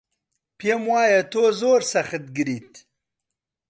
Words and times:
پێم 0.57 0.81
وایە 0.91 1.21
تۆ 1.31 1.43
زۆر 1.59 1.81
سەختگریت. 1.91 2.71